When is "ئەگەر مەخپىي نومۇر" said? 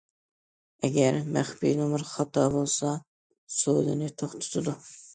0.87-2.07